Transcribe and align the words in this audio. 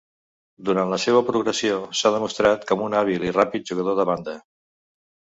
Durant 0.67 0.87
la 0.93 0.97
seua 1.01 1.19
progressió, 1.25 1.75
s'ha 1.99 2.11
demostrat 2.15 2.65
com 2.71 2.81
un 2.85 2.95
hàbil 3.01 3.25
i 3.27 3.33
ràpid 3.35 3.69
jugador 3.73 3.99
de 4.01 4.07
banda. 4.11 4.35